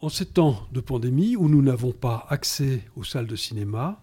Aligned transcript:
En 0.00 0.08
ces 0.08 0.26
temps 0.26 0.68
de 0.70 0.80
pandémie 0.80 1.34
où 1.34 1.48
nous 1.48 1.60
n'avons 1.60 1.90
pas 1.90 2.24
accès 2.28 2.84
aux 2.94 3.02
salles 3.02 3.26
de 3.26 3.34
cinéma, 3.34 4.00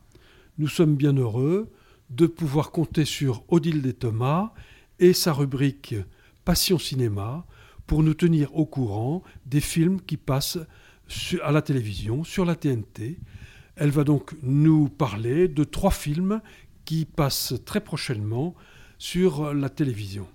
nous 0.58 0.68
sommes 0.68 0.98
bien 0.98 1.14
heureux 1.14 1.72
de 2.10 2.28
pouvoir 2.28 2.72
compter 2.72 3.06
sur 3.06 3.46
Odile 3.48 3.94
Thomas 3.94 4.52
et 5.00 5.14
sa 5.14 5.32
rubrique 5.32 5.96
Passion 6.44 6.78
Cinéma 6.78 7.46
pour 7.88 8.04
nous 8.04 8.14
tenir 8.14 8.54
au 8.58 8.66
courant 8.66 9.24
des 9.46 9.62
films 9.62 10.02
qui 10.02 10.18
passent 10.18 10.60
à 11.42 11.54
la 11.54 11.62
télévision, 11.62 12.26
sur 12.26 12.44
la 12.44 12.58
TNT. 12.58 13.18
Elle 13.78 13.92
va 13.92 14.04
donc 14.04 14.36
nous 14.44 14.90
parler 14.90 15.48
de 15.48 15.64
trois 15.64 15.92
films 15.92 16.42
qui 16.84 17.06
passent 17.06 17.54
très 17.64 17.80
prochainement 17.80 18.54
sur 18.98 19.54
la 19.54 19.70
télévision. 19.70 20.28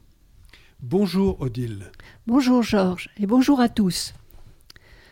Bonjour 0.81 1.39
Odile. 1.43 1.93
Bonjour 2.27 2.63
Georges 2.63 3.11
et 3.19 3.27
bonjour 3.27 3.61
à 3.61 3.69
tous. 3.69 4.15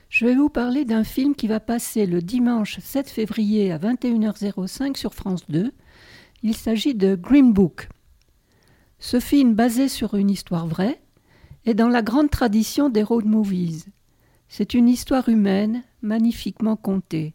Je 0.09 0.25
vais 0.25 0.35
vous 0.35 0.49
parler 0.49 0.87
d'un 0.87 1.05
film 1.05 1.35
qui 1.35 1.49
va 1.49 1.61
passer 1.61 2.07
le 2.07 2.23
dimanche 2.23 2.79
7 2.81 3.11
février 3.11 3.71
à 3.71 3.79
21h05 3.79 4.97
sur 4.97 5.15
France 5.15 5.43
2. 5.51 5.71
Il 6.43 6.57
s'agit 6.57 6.95
de 6.95 7.15
Green 7.15 7.53
Book. 7.53 7.91
Ce 8.99 9.21
film, 9.21 9.55
basé 9.55 9.87
sur 9.89 10.15
une 10.15 10.31
histoire 10.31 10.67
vraie, 10.67 11.03
est 11.67 11.75
dans 11.75 11.91
la 11.91 12.01
grande 12.01 12.31
tradition 12.31 12.89
des 12.89 13.03
road 13.03 13.27
movies. 13.27 13.85
C'est 14.49 14.73
une 14.73 14.89
histoire 14.89 15.29
humaine, 15.29 15.83
magnifiquement 16.01 16.77
contée. 16.77 17.35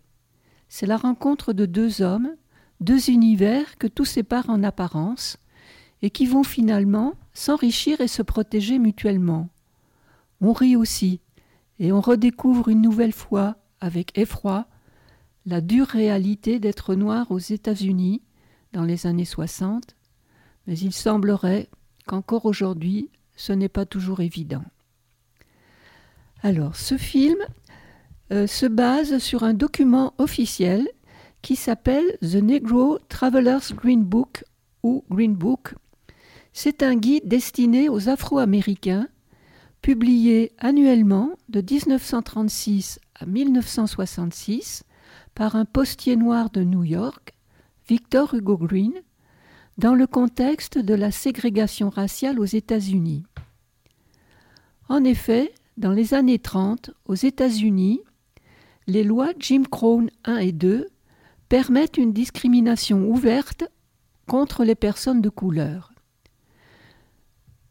C'est 0.68 0.88
la 0.88 0.98
rencontre 0.98 1.54
de 1.54 1.68
deux 1.68 2.02
hommes, 2.02 2.36
deux 2.82 3.12
univers 3.12 3.78
que 3.78 3.86
tout 3.86 4.06
sépare 4.06 4.50
en 4.50 4.64
apparence, 4.64 5.38
et 6.02 6.10
qui 6.10 6.26
vont 6.26 6.44
finalement 6.44 7.14
s'enrichir 7.36 8.02
et 8.02 8.08
se 8.08 8.24
protéger 8.24 8.80
mutuellement. 8.80 9.50
On 10.42 10.54
rit 10.54 10.76
aussi, 10.76 11.22
et 11.80 11.92
on 11.92 12.02
redécouvre 12.02 12.70
une 12.70 12.82
nouvelle 12.82 13.14
fois, 13.14 13.56
avec 13.80 14.18
effroi, 14.18 14.68
la 15.46 15.62
dure 15.62 15.88
réalité 15.88 16.60
d'être 16.60 16.96
noir 16.96 17.32
aux 17.32 17.40
États-Unis 17.40 18.22
dans 18.72 18.84
les 18.84 19.08
années 19.08 19.26
60, 19.26 19.96
mais 20.68 20.78
il 20.78 20.94
semblerait 20.94 21.70
qu'encore 22.08 22.46
aujourd'hui, 22.46 23.10
ce 23.36 23.54
n'est 23.54 23.70
pas 23.70 23.86
toujours 23.86 24.22
évident. 24.22 24.64
Alors, 26.42 26.76
ce 26.76 26.98
film 26.98 27.38
euh, 28.32 28.48
se 28.48 28.66
base 28.66 29.18
sur 29.20 29.44
un 29.44 29.54
document 29.54 30.14
officiel 30.18 30.88
qui 31.42 31.56
s'appelle 31.56 32.18
The 32.22 32.36
Negro 32.36 33.00
Traveler's 33.10 33.74
Green 33.74 34.04
Book 34.04 34.46
ou 34.82 35.04
Green 35.10 35.34
Book. 35.34 35.76
C'est 36.54 36.84
un 36.84 36.96
guide 36.96 37.28
destiné 37.28 37.90
aux 37.90 38.10
Afro-Américains 38.10 39.08
publié 39.84 40.54
annuellement 40.60 41.34
de 41.50 41.60
1936 41.60 43.00
à 43.16 43.26
1966 43.26 44.86
par 45.36 45.58
un 45.58 45.66
postier 45.66 46.16
noir 46.16 46.50
de 46.50 46.64
New 46.64 46.86
York, 46.86 47.34
Victor 47.88 48.34
Hugo 48.34 48.58
Green, 48.58 48.94
dans 49.78 49.94
le 49.94 50.08
contexte 50.08 50.78
de 50.78 50.94
la 50.94 51.12
ségrégation 51.12 51.90
raciale 51.90 52.40
aux 52.40 52.46
États-Unis. 52.46 53.26
En 54.88 55.04
effet, 55.04 55.54
dans 55.76 55.92
les 55.92 56.14
années 56.14 56.40
30, 56.40 56.92
aux 57.06 57.16
États-Unis, 57.16 58.00
les 58.88 59.04
lois 59.04 59.34
Jim 59.38 59.64
Crow 59.70 60.04
1 60.24 60.38
et 60.38 60.54
2 60.54 60.88
permettent 61.50 61.98
une 61.98 62.14
discrimination 62.14 63.10
ouverte 63.10 63.66
contre 64.28 64.64
les 64.64 64.76
personnes 64.76 65.22
de 65.22 65.30
couleur. 65.30 65.93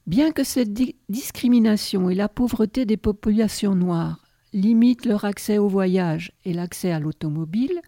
Bien 0.07 0.33
que 0.33 0.43
cette 0.43 0.73
discrimination 1.09 2.11
et 2.11 2.15
la 2.15 2.29
pauvreté 2.29 2.85
des 2.87 2.97
populations 2.97 3.77
noires 3.77 4.25
limitent 4.53 5.07
leur 5.07 5.25
accès 5.25 5.59
au 5.59 5.69
voyage 5.69 6.33
et 6.45 6.53
l'accès 6.53 6.91
à 6.91 6.99
l'automobile, 6.99 7.81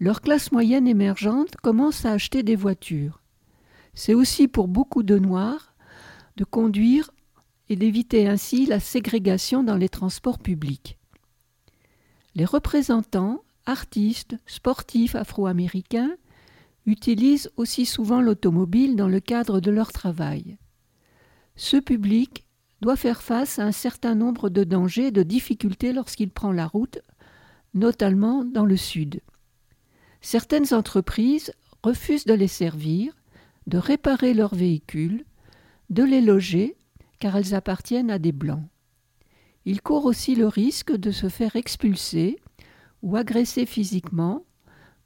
leur 0.00 0.20
classe 0.20 0.50
moyenne 0.50 0.88
émergente 0.88 1.56
commence 1.62 2.04
à 2.04 2.12
acheter 2.12 2.42
des 2.42 2.56
voitures. 2.56 3.22
C'est 3.94 4.12
aussi 4.12 4.48
pour 4.48 4.68
beaucoup 4.68 5.02
de 5.02 5.18
Noirs 5.18 5.74
de 6.36 6.44
conduire 6.44 7.10
et 7.68 7.76
d'éviter 7.76 8.28
ainsi 8.28 8.66
la 8.66 8.80
ségrégation 8.80 9.62
dans 9.62 9.76
les 9.76 9.88
transports 9.88 10.38
publics. 10.38 10.98
Les 12.34 12.44
représentants, 12.44 13.42
artistes, 13.64 14.36
sportifs 14.46 15.14
afro-américains 15.14 16.14
utilisent 16.84 17.50
aussi 17.56 17.86
souvent 17.86 18.20
l'automobile 18.20 18.96
dans 18.96 19.08
le 19.08 19.20
cadre 19.20 19.60
de 19.60 19.70
leur 19.70 19.92
travail. 19.92 20.58
Ce 21.56 21.78
public 21.78 22.46
doit 22.82 22.96
faire 22.96 23.22
face 23.22 23.58
à 23.58 23.64
un 23.64 23.72
certain 23.72 24.14
nombre 24.14 24.50
de 24.50 24.62
dangers 24.62 25.06
et 25.06 25.12
de 25.12 25.22
difficultés 25.22 25.92
lorsqu'il 25.92 26.30
prend 26.30 26.52
la 26.52 26.66
route, 26.66 26.98
notamment 27.72 28.44
dans 28.44 28.66
le 28.66 28.76
sud. 28.76 29.20
Certaines 30.20 30.74
entreprises 30.74 31.52
refusent 31.82 32.26
de 32.26 32.34
les 32.34 32.48
servir, 32.48 33.16
de 33.66 33.78
réparer 33.78 34.34
leurs 34.34 34.54
véhicules, 34.54 35.24
de 35.88 36.02
les 36.02 36.20
loger, 36.20 36.76
car 37.18 37.36
elles 37.36 37.54
appartiennent 37.54 38.10
à 38.10 38.18
des 38.18 38.32
blancs. 38.32 38.64
Ils 39.64 39.80
courent 39.80 40.04
aussi 40.04 40.34
le 40.34 40.46
risque 40.46 40.92
de 40.92 41.10
se 41.10 41.28
faire 41.28 41.56
expulser 41.56 42.38
ou 43.02 43.16
agresser 43.16 43.66
physiquement 43.66 44.44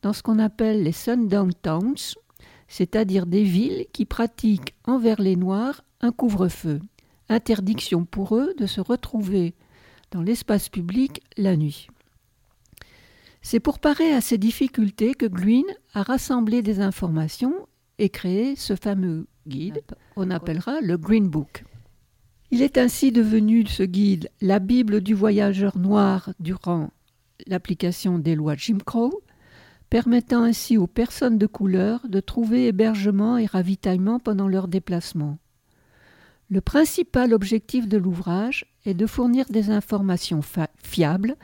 dans 0.02 0.12
ce 0.12 0.22
qu'on 0.22 0.38
appelle 0.38 0.82
les 0.82 0.92
sundown 0.92 1.52
towns, 1.54 2.16
c'est-à-dire 2.68 3.26
des 3.26 3.44
villes 3.44 3.86
qui 3.92 4.04
pratiquent 4.04 4.74
envers 4.84 5.20
les 5.20 5.36
Noirs 5.36 5.82
un 6.00 6.12
couvre-feu, 6.12 6.80
interdiction 7.28 8.04
pour 8.04 8.36
eux 8.36 8.54
de 8.58 8.66
se 8.66 8.80
retrouver 8.80 9.54
dans 10.10 10.22
l'espace 10.22 10.68
public 10.68 11.22
la 11.36 11.56
nuit. 11.56 11.88
C'est 13.42 13.60
pour 13.60 13.78
parer 13.78 14.12
à 14.12 14.20
ces 14.20 14.38
difficultés 14.38 15.14
que 15.14 15.26
Green 15.26 15.64
a 15.94 16.02
rassemblé 16.02 16.62
des 16.62 16.80
informations 16.80 17.54
et 17.98 18.08
créé 18.08 18.56
ce 18.56 18.76
fameux 18.76 19.26
guide, 19.46 19.82
on 20.16 20.30
appellera 20.30 20.80
le 20.80 20.96
Green 20.96 21.28
Book. 21.28 21.64
Il 22.50 22.62
est 22.62 22.78
ainsi 22.78 23.12
devenu 23.12 23.66
ce 23.66 23.82
guide 23.82 24.30
la 24.40 24.58
Bible 24.58 25.00
du 25.00 25.14
voyageur 25.14 25.78
noir 25.78 26.30
durant 26.40 26.90
l'application 27.46 28.18
des 28.18 28.34
lois 28.34 28.56
Jim 28.56 28.78
Crow, 28.84 29.22
permettant 29.88 30.42
ainsi 30.42 30.76
aux 30.76 30.86
personnes 30.86 31.38
de 31.38 31.46
couleur 31.46 32.00
de 32.08 32.20
trouver 32.20 32.66
hébergement 32.66 33.38
et 33.38 33.46
ravitaillement 33.46 34.18
pendant 34.18 34.48
leur 34.48 34.68
déplacement. 34.68 35.38
Le 36.50 36.60
principal 36.60 37.32
objectif 37.32 37.86
de 37.86 37.96
l'ouvrage 37.96 38.66
est 38.84 38.94
de 38.94 39.06
fournir 39.06 39.44
des 39.50 39.70
informations 39.70 40.40
fiables 40.82 41.36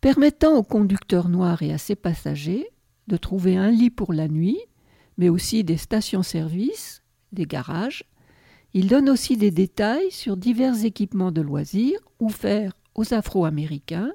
permettant 0.00 0.56
aux 0.56 0.62
conducteurs 0.62 1.28
noirs 1.28 1.62
et 1.62 1.72
à 1.74 1.78
ses 1.78 1.94
passagers 1.94 2.66
de 3.06 3.18
trouver 3.18 3.58
un 3.58 3.70
lit 3.70 3.90
pour 3.90 4.14
la 4.14 4.28
nuit, 4.28 4.58
mais 5.18 5.28
aussi 5.28 5.62
des 5.62 5.76
stations-service, 5.76 7.02
des 7.32 7.44
garages. 7.44 8.04
Il 8.72 8.88
donne 8.88 9.10
aussi 9.10 9.36
des 9.36 9.50
détails 9.50 10.10
sur 10.10 10.38
divers 10.38 10.86
équipements 10.86 11.30
de 11.30 11.42
loisirs 11.42 12.00
offerts 12.18 12.72
aux 12.94 13.12
Afro-Américains, 13.12 14.12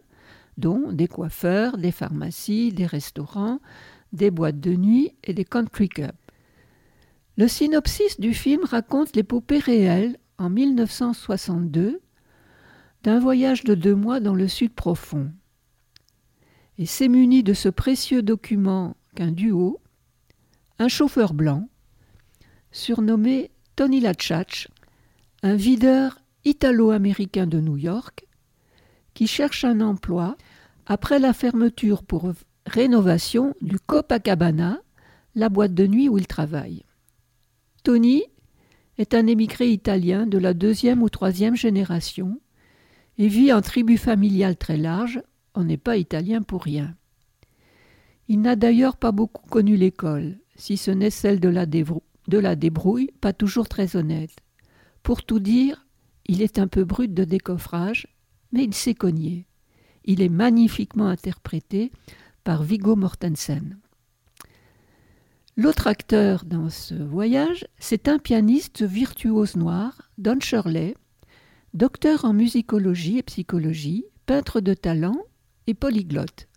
dont 0.57 0.91
des 0.91 1.07
coiffeurs, 1.07 1.77
des 1.77 1.91
pharmacies, 1.91 2.73
des 2.73 2.87
restaurants, 2.87 3.59
des 4.11 4.31
boîtes 4.31 4.59
de 4.59 4.73
nuit 4.73 5.11
et 5.23 5.35
des 5.35 5.45
country 5.45 5.87
clubs. 5.87 6.11
Le 7.39 7.47
synopsis 7.47 8.19
du 8.19 8.33
film 8.33 8.65
raconte 8.65 9.15
l'épopée 9.15 9.59
réelle, 9.59 10.17
en 10.37 10.49
1962, 10.49 12.01
d'un 13.03 13.19
voyage 13.21 13.63
de 13.63 13.75
deux 13.75 13.95
mois 13.95 14.19
dans 14.19 14.35
le 14.35 14.49
sud 14.49 14.73
profond. 14.73 15.31
Et 16.77 16.85
c'est 16.85 17.07
muni 17.07 17.41
de 17.41 17.53
ce 17.53 17.69
précieux 17.69 18.23
document 18.23 18.97
qu'un 19.15 19.31
duo, 19.31 19.79
un 20.79 20.89
chauffeur 20.89 21.33
blanc, 21.33 21.69
surnommé 22.73 23.51
Tony 23.77 24.01
Lachach, 24.01 24.67
un 25.41 25.55
videur 25.55 26.19
italo-américain 26.43 27.47
de 27.47 27.61
New 27.61 27.77
York, 27.77 28.25
qui 29.13 29.27
cherche 29.27 29.63
un 29.63 29.79
emploi 29.79 30.35
après 30.87 31.19
la 31.19 31.31
fermeture 31.31 32.03
pour 32.03 32.33
rénovation 32.65 33.55
du 33.61 33.79
Copacabana, 33.79 34.81
la 35.35 35.47
boîte 35.47 35.73
de 35.73 35.87
nuit 35.87 36.09
où 36.09 36.17
il 36.17 36.27
travaille. 36.27 36.83
Tony 37.89 38.21
est 38.99 39.15
un 39.15 39.25
émigré 39.25 39.71
italien 39.71 40.27
de 40.27 40.37
la 40.37 40.53
deuxième 40.53 41.01
ou 41.01 41.09
troisième 41.09 41.55
génération 41.55 42.39
et 43.17 43.27
vit 43.27 43.51
en 43.51 43.61
tribu 43.61 43.97
familiale 43.97 44.57
très 44.57 44.77
large, 44.77 45.23
on 45.55 45.63
n'est 45.63 45.75
pas 45.75 45.97
italien 45.97 46.43
pour 46.43 46.61
rien. 46.61 46.93
Il 48.27 48.41
n'a 48.41 48.55
d'ailleurs 48.55 48.95
pas 48.95 49.11
beaucoup 49.11 49.49
connu 49.49 49.75
l'école, 49.75 50.37
si 50.55 50.77
ce 50.77 50.91
n'est 50.91 51.09
celle 51.09 51.39
de 51.39 51.49
la, 51.49 51.65
de 51.65 52.37
la 52.37 52.55
débrouille, 52.55 53.09
pas 53.21 53.33
toujours 53.33 53.67
très 53.67 53.95
honnête. 53.95 54.35
Pour 55.01 55.23
tout 55.23 55.39
dire, 55.39 55.87
il 56.27 56.43
est 56.43 56.59
un 56.59 56.67
peu 56.67 56.83
brut 56.83 57.11
de 57.11 57.23
décoffrage, 57.23 58.05
mais 58.51 58.65
il 58.65 58.75
sait 58.75 58.93
cogner. 58.93 59.47
Il 60.05 60.21
est 60.21 60.29
magnifiquement 60.29 61.07
interprété 61.07 61.91
par 62.43 62.61
Viggo 62.61 62.95
Mortensen. 62.95 63.79
L'autre 65.61 65.87
acteur 65.87 66.45
dans 66.45 66.69
ce 66.69 66.95
voyage, 66.95 67.67
c'est 67.79 68.07
un 68.07 68.17
pianiste 68.17 68.81
virtuose 68.81 69.57
noir, 69.57 70.09
Don 70.17 70.39
Shirley, 70.39 70.95
docteur 71.73 72.23
en 72.23 72.31
musicologie 72.31 73.17
et 73.17 73.23
psychologie, 73.23 74.05
peintre 74.25 74.61
de 74.61 74.73
talent 74.73 75.17
est 75.67 75.73
polyglotte. 75.73 76.47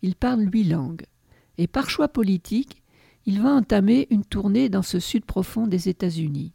Il 0.00 0.14
parle 0.14 0.48
huit 0.50 0.64
langues. 0.64 1.04
Et 1.58 1.66
par 1.66 1.90
choix 1.90 2.08
politique, 2.08 2.82
il 3.26 3.42
va 3.42 3.50
entamer 3.50 4.06
une 4.08 4.24
tournée 4.24 4.70
dans 4.70 4.80
ce 4.80 4.98
sud 4.98 5.26
profond 5.26 5.66
des 5.66 5.90
États-Unis. 5.90 6.54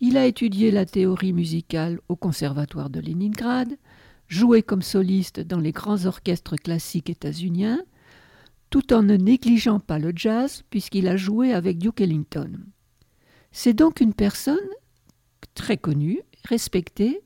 Il 0.00 0.16
a 0.16 0.26
étudié 0.26 0.72
la 0.72 0.86
théorie 0.86 1.32
musicale 1.32 2.00
au 2.08 2.16
Conservatoire 2.16 2.90
de 2.90 2.98
Leningrad, 2.98 3.78
joué 4.26 4.64
comme 4.64 4.82
soliste 4.82 5.38
dans 5.38 5.60
les 5.60 5.70
grands 5.70 6.06
orchestres 6.06 6.56
classiques 6.56 7.10
états-uniens, 7.10 7.80
tout 8.74 8.92
en 8.92 9.04
ne 9.04 9.16
négligeant 9.16 9.78
pas 9.78 10.00
le 10.00 10.10
jazz 10.16 10.64
puisqu'il 10.68 11.06
a 11.06 11.16
joué 11.16 11.54
avec 11.54 11.78
Duke 11.78 12.00
Ellington. 12.00 12.58
C'est 13.52 13.72
donc 13.72 14.00
une 14.00 14.14
personne 14.14 14.58
très 15.54 15.76
connue, 15.76 16.22
respectée, 16.44 17.22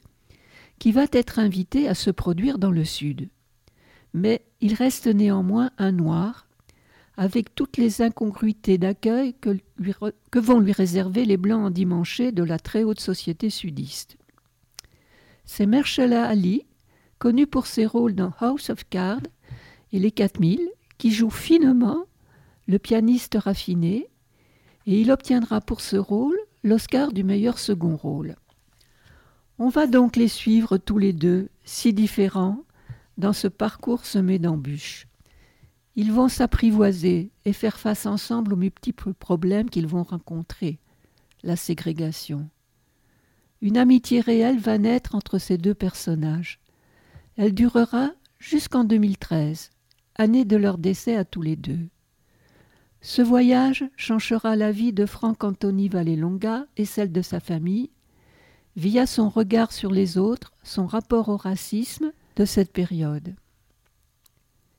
qui 0.79 0.93
va 0.93 1.06
être 1.11 1.39
invitée 1.39 1.89
à 1.89 1.95
se 1.95 2.11
produire 2.11 2.59
dans 2.59 2.71
le 2.71 2.85
Sud. 2.85 3.31
Mais 4.12 4.45
il 4.61 4.75
reste 4.75 5.06
néanmoins 5.06 5.71
un 5.79 5.91
noir, 5.91 6.49
avec 7.17 7.55
toutes 7.55 7.79
les 7.79 8.03
incongruités 8.03 8.77
d'accueil 8.77 9.35
que, 9.41 9.59
vont 10.39 10.61
lui 10.61 10.73
réserver 10.73 11.25
les 11.25 11.39
blancs 11.39 11.65
endimanchés 11.65 12.31
de 12.31 12.43
la 12.43 12.59
très 12.59 12.85
haute 12.85 13.00
société 13.00 13.49
sudiste. 13.49 14.19
C'est 15.47 15.65
Mershela 15.65 16.29
Ali, 16.29 16.67
connu 17.19 17.47
pour 17.47 17.67
ses 17.67 17.87
rôles 17.87 18.15
dans 18.15 18.35
House 18.39 18.69
of 18.69 18.87
Cards 18.91 19.23
et 19.93 19.99
Les 19.99 20.11
4000, 20.11 20.61
qui 20.99 21.12
joue 21.12 21.31
finement 21.31 22.05
le 22.67 22.79
pianiste 22.79 23.37
raffiné, 23.41 24.09
et 24.87 25.00
il 25.00 25.11
obtiendra 25.11 25.61
pour 25.61 25.81
ce 25.81 25.97
rôle 25.97 26.39
l'Oscar 26.65 27.12
du 27.12 27.25
meilleur 27.25 27.59
second 27.59 27.97
rôle. 27.97 28.37
On 29.59 29.69
va 29.69 29.87
donc 29.87 30.17
les 30.17 30.29
suivre 30.29 30.77
tous 30.77 30.99
les 30.99 31.12
deux, 31.12 31.49
si 31.65 31.93
différents, 31.93 32.62
dans 33.17 33.33
ce 33.33 33.49
parcours 33.49 34.05
semé 34.05 34.39
d'embûches. 34.39 35.06
Ils 35.97 36.12
vont 36.12 36.29
s'apprivoiser 36.29 37.33
et 37.45 37.53
faire 37.53 37.79
face 37.79 38.06
ensemble 38.06 38.53
aux 38.53 38.56
multiples 38.56 39.15
problèmes 39.15 39.69
qu'ils 39.69 39.89
vont 39.89 40.05
rencontrer. 40.05 40.79
La 41.43 41.56
ségrégation. 41.56 42.49
Une 43.61 43.77
amitié 43.77 44.21
réelle 44.21 44.61
va 44.61 44.79
naître 44.79 45.17
entre 45.17 45.39
ces 45.39 45.59
deux 45.59 45.75
personnages. 45.75 46.61
Elle 47.37 47.55
durera 47.55 48.11
jusqu'en 48.39 48.85
2013, 48.85 49.71
année 50.19 50.44
de 50.44 50.56
leur 50.56 50.79
décès 50.79 51.17
à 51.17 51.25
tous 51.25 51.43
les 51.43 51.56
deux. 51.56 51.88
Ce 53.00 53.23
voyage 53.23 53.85
changera 53.97 54.56
la 54.56 54.73
vie 54.73 54.93
de 54.93 55.06
Franck 55.06 55.44
Anthony 55.44 55.88
Vallelonga 55.88 56.67
et 56.76 56.85
celle 56.85 57.12
de 57.12 57.23
sa 57.23 57.38
famille, 57.38 57.91
via 58.76 59.06
son 59.06 59.29
regard 59.29 59.73
sur 59.73 59.93
les 59.93 60.19
autres, 60.19 60.53
son 60.65 60.87
rapport 60.87 61.29
au 61.29 61.37
racisme 61.37 62.12
de 62.37 62.44
cette 62.44 62.73
période. 62.73 63.35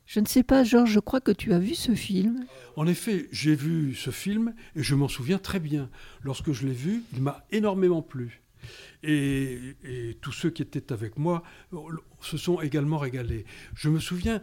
Je 0.05 0.19
ne 0.19 0.25
sais 0.25 0.43
pas, 0.43 0.63
Georges, 0.63 0.91
je 0.91 0.99
crois 0.99 1.21
que 1.21 1.31
tu 1.31 1.53
as 1.53 1.59
vu 1.59 1.75
ce 1.75 1.93
film. 1.93 2.43
En 2.75 2.87
effet, 2.87 3.29
j'ai 3.31 3.55
vu 3.55 3.93
ce 3.93 4.09
film 4.09 4.53
et 4.75 4.83
je 4.83 4.95
m'en 4.95 5.07
souviens 5.07 5.37
très 5.37 5.59
bien. 5.59 5.89
Lorsque 6.23 6.51
je 6.51 6.65
l'ai 6.65 6.73
vu, 6.73 7.03
il 7.13 7.21
m'a 7.21 7.45
énormément 7.51 8.01
plu. 8.01 8.41
Et, 9.03 9.75
et, 9.83 10.17
tous 10.19 10.31
ceux 10.31 10.49
qui 10.49 10.63
étaient 10.63 10.91
avec 10.91 11.17
moi 11.17 11.43
se 12.21 12.37
sont 12.37 12.59
également 12.59 12.97
régalés. 12.97 13.45
Je 13.75 13.87
me 13.87 13.99
souviens 13.99 14.41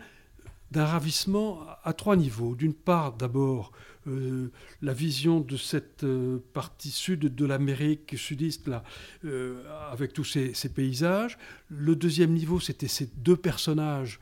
d'un 0.71 0.85
ravissement 0.85 1.61
à 1.85 1.93
trois 1.93 2.17
niveaux. 2.17 2.55
D'une 2.55 2.75
part, 2.75 3.13
d'abord, 3.13 3.73
euh, 4.09 4.51
la 4.83 4.93
vision 4.93 5.41
de 5.41 5.57
cette 5.57 6.05
euh, 6.05 6.39
partie 6.53 6.91
sud 6.91 7.35
de 7.35 7.45
l'Amérique 7.45 8.15
sudiste, 8.17 8.69
là, 8.69 8.85
euh, 9.25 9.63
avec 9.91 10.13
tous 10.13 10.25
ces, 10.25 10.55
ces, 10.55 10.69
paysages. 10.69 11.39
Le 11.69 11.97
deuxième 11.97 12.33
niveau, 12.33 12.61
c'était 12.61 12.89
ces 12.89 13.07
deux 13.17 13.37
personnages 13.37 14.21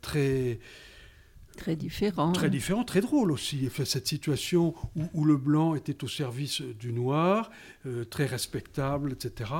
très 0.00 0.58
Très 1.56 1.76
différent. 1.76 2.32
Très 2.32 2.50
différent, 2.50 2.84
très 2.84 3.00
drôle 3.00 3.30
aussi. 3.30 3.68
Cette 3.84 4.06
situation 4.06 4.74
où, 5.14 5.24
le 5.24 5.36
blanc 5.36 5.74
était 5.74 6.02
au 6.02 6.08
service 6.08 6.62
du 6.62 6.92
noir, 6.92 7.50
euh, 7.86 8.04
très 8.04 8.26
respectable, 8.26 9.12
etc. 9.12 9.50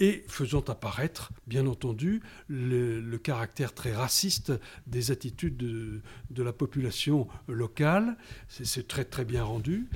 Et 0.00 0.24
faisant 0.28 0.64
apparaître, 0.68 1.32
bien 1.46 1.66
entendu, 1.66 2.22
le, 2.48 3.16
caractère 3.18 3.72
très 3.72 3.94
raciste 3.94 4.52
des 4.86 5.10
attitudes 5.10 5.56
de, 5.56 6.00
de 6.30 6.42
la 6.42 6.52
population 6.52 7.26
locale. 7.48 8.16
C'est 8.48 8.86
très 8.86 9.04
très 9.04 9.24
bien 9.24 9.44
rendu. 9.44 9.88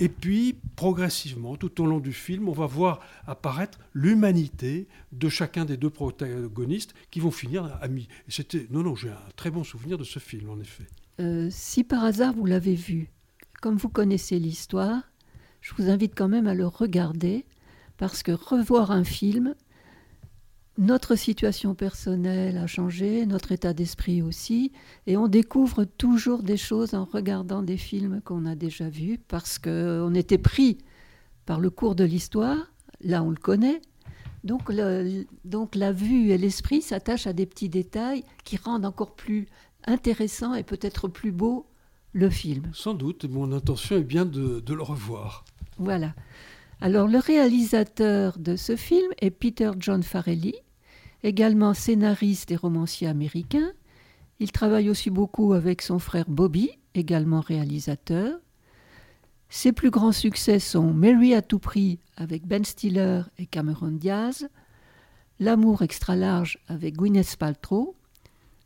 Et 0.00 0.08
puis, 0.08 0.56
progressivement, 0.74 1.56
tout 1.56 1.80
au 1.80 1.86
long 1.86 2.00
du 2.00 2.12
film, 2.12 2.48
on 2.48 2.52
va 2.52 2.66
voir 2.66 3.00
apparaître 3.26 3.78
l'humanité 3.92 4.88
de 5.12 5.28
chacun 5.28 5.64
des 5.64 5.76
deux 5.76 5.90
protagonistes 5.90 6.94
qui 7.10 7.20
vont 7.20 7.30
finir 7.30 7.78
amis. 7.80 8.08
C'était, 8.28 8.66
non, 8.70 8.82
non, 8.82 8.96
j'ai 8.96 9.10
un 9.10 9.18
très 9.36 9.50
bon 9.50 9.62
souvenir 9.62 9.96
de 9.96 10.04
ce 10.04 10.18
film, 10.18 10.50
en 10.50 10.58
effet. 10.58 10.86
Euh, 11.20 11.48
si 11.50 11.84
par 11.84 12.02
hasard 12.02 12.34
vous 12.34 12.44
l'avez 12.44 12.74
vu, 12.74 13.08
comme 13.62 13.76
vous 13.76 13.88
connaissez 13.88 14.38
l'histoire, 14.40 15.02
je 15.60 15.72
vous 15.78 15.88
invite 15.88 16.14
quand 16.16 16.28
même 16.28 16.48
à 16.48 16.54
le 16.54 16.66
regarder, 16.66 17.46
parce 17.96 18.24
que 18.24 18.32
revoir 18.32 18.90
un 18.90 19.04
film, 19.04 19.54
notre 20.76 21.14
situation 21.14 21.74
personnelle 21.74 22.58
a 22.58 22.66
changé, 22.66 23.26
notre 23.26 23.52
état 23.52 23.72
d'esprit 23.72 24.22
aussi, 24.22 24.72
et 25.06 25.16
on 25.16 25.28
découvre 25.28 25.84
toujours 25.84 26.42
des 26.42 26.56
choses 26.56 26.94
en 26.94 27.04
regardant 27.04 27.62
des 27.62 27.76
films 27.76 28.20
qu'on 28.22 28.44
a 28.44 28.54
déjà 28.54 28.88
vus, 28.88 29.18
parce 29.28 29.58
qu'on 29.58 30.14
était 30.14 30.38
pris 30.38 30.78
par 31.46 31.60
le 31.60 31.70
cours 31.70 31.94
de 31.94 32.04
l'histoire, 32.04 32.72
là 33.00 33.22
on 33.22 33.30
le 33.30 33.36
connaît, 33.36 33.80
donc, 34.42 34.70
donc 35.44 35.74
la 35.74 35.92
vue 35.92 36.30
et 36.30 36.38
l'esprit 36.38 36.82
s'attachent 36.82 37.26
à 37.26 37.32
des 37.32 37.46
petits 37.46 37.70
détails 37.70 38.24
qui 38.44 38.56
rendent 38.56 38.84
encore 38.84 39.14
plus 39.14 39.46
intéressant 39.86 40.54
et 40.54 40.62
peut-être 40.62 41.08
plus 41.08 41.32
beau 41.32 41.66
le 42.12 42.28
film. 42.30 42.70
Sans 42.74 42.94
doute, 42.94 43.24
mon 43.24 43.52
intention 43.52 43.96
est 43.96 44.04
bien 44.04 44.26
de, 44.26 44.60
de 44.60 44.74
le 44.74 44.82
revoir. 44.82 45.44
Voilà. 45.78 46.14
Alors 46.80 47.08
le 47.08 47.18
réalisateur 47.18 48.38
de 48.38 48.56
ce 48.56 48.76
film 48.76 49.10
est 49.20 49.30
Peter 49.30 49.70
John 49.78 50.02
Farrelly, 50.02 50.54
également 51.24 51.74
scénariste 51.74 52.52
et 52.52 52.56
romancier 52.56 53.08
américain. 53.08 53.72
Il 54.38 54.52
travaille 54.52 54.90
aussi 54.90 55.10
beaucoup 55.10 55.54
avec 55.54 55.82
son 55.82 55.98
frère 55.98 56.28
Bobby, 56.28 56.70
également 56.94 57.40
réalisateur. 57.40 58.38
Ses 59.48 59.72
plus 59.72 59.90
grands 59.90 60.12
succès 60.12 60.58
sont 60.58 60.92
Mary 60.92 61.34
à 61.34 61.42
tout 61.42 61.58
prix 61.58 61.98
avec 62.16 62.46
Ben 62.46 62.64
Stiller 62.64 63.22
et 63.38 63.46
Cameron 63.46 63.90
Diaz, 63.90 64.48
L'amour 65.40 65.82
extra 65.82 66.14
large 66.14 66.58
avec 66.68 66.94
Gwyneth 66.94 67.36
Paltrow, 67.36 67.96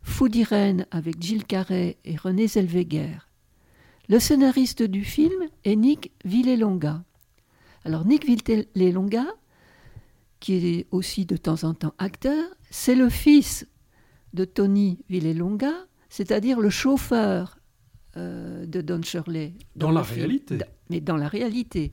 Fou 0.03 0.29
d'Irène 0.29 0.87
avec 0.91 1.21
Gilles 1.23 1.47
Carré 1.47 1.97
et 2.05 2.17
René 2.17 2.47
Zellweger. 2.47 3.27
Le 4.11 4.19
scénariste 4.19 4.83
du 4.83 5.03
film 5.03 5.49
est 5.65 5.77
Nick 5.77 6.13
Villelonga. 6.27 7.05
Alors 7.85 8.05
Nick 8.05 8.27
Villelonga 8.27 9.25
qui 10.41 10.55
est 10.55 10.87
aussi 10.91 11.27
de 11.27 11.37
temps 11.37 11.65
en 11.65 11.75
temps 11.75 11.95
acteur, 11.99 12.45
c'est 12.71 12.95
le 12.95 13.09
fils 13.09 13.67
de 14.35 14.45
Tony 14.45 14.99
Villelonga, 15.09 15.73
c'est-à-dire 16.09 16.61
le 16.61 16.71
chauffeur 16.71 17.59
euh, 18.17 18.67
de 18.67 18.81
Don 18.81 19.03
Shirley. 19.03 19.55
Dans, 19.77 19.91
la 19.91 20.03
réalité. 20.03 20.59
Mais 20.91 21.01
dans 21.01 21.17
la 21.17 21.29
réalité. 21.29 21.93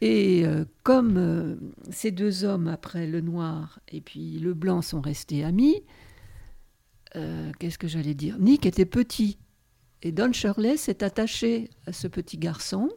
Et 0.00 0.44
euh, 0.44 0.64
comme 0.82 1.16
euh, 1.16 1.56
ces 1.90 2.10
deux 2.10 2.44
hommes, 2.44 2.68
après 2.68 3.06
le 3.06 3.20
noir 3.20 3.80
et 3.88 4.00
puis 4.00 4.38
le 4.38 4.54
blanc, 4.54 4.82
sont 4.82 5.00
restés 5.00 5.44
amis, 5.44 5.82
qu'est-ce 7.58 7.78
que 7.78 7.88
j'allais 7.88 8.12
dire? 8.12 8.38
Nick 8.38 8.66
était 8.66 8.84
petit. 8.84 9.38
Et 10.02 10.12
Don 10.12 10.32
Shirley 10.34 10.76
s'est 10.76 11.02
attaché 11.02 11.70
à 11.86 11.92
ce 11.94 12.08
petit 12.08 12.36
garçon 12.36 12.90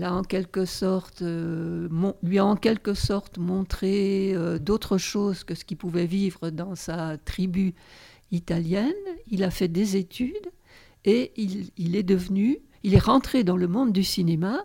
euh, 0.00 1.88
lui 2.22 2.38
a 2.38 2.44
en 2.44 2.56
quelque 2.56 2.94
sorte 2.94 3.38
montré 3.38 4.32
euh, 4.34 4.58
d'autres 4.58 4.98
choses 4.98 5.44
que 5.44 5.54
ce 5.54 5.64
qu'il 5.64 5.76
pouvait 5.76 6.06
vivre 6.06 6.50
dans 6.50 6.74
sa 6.74 7.18
tribu 7.18 7.74
italienne. 8.30 8.92
Il 9.28 9.42
a 9.42 9.50
fait 9.50 9.68
des 9.68 9.96
études 9.96 10.50
et 11.04 11.32
il, 11.36 11.96
est 11.96 12.02
devenu, 12.02 12.58
il 12.82 12.94
est 12.94 13.02
rentré 13.02 13.44
dans 13.44 13.56
le 13.56 13.66
monde 13.66 13.92
du 13.92 14.04
cinéma 14.04 14.64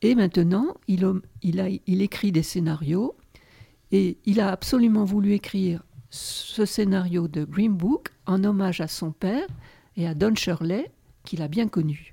et 0.00 0.14
maintenant 0.14 0.74
il 0.88 2.02
écrit 2.02 2.32
des 2.32 2.42
scénarios 2.42 3.16
et 3.90 4.18
il 4.24 4.40
a 4.40 4.50
absolument 4.50 5.04
voulu 5.04 5.32
écrire 5.32 5.82
ce 6.10 6.64
scénario 6.64 7.28
de 7.28 7.44
Green 7.44 7.72
Book 7.72 8.08
en 8.26 8.44
hommage 8.44 8.80
à 8.80 8.88
son 8.88 9.12
père 9.12 9.46
et 9.96 10.06
à 10.06 10.14
Don 10.14 10.34
Shirley 10.34 10.90
qu'il 11.24 11.42
a 11.42 11.48
bien 11.48 11.68
connu. 11.68 12.11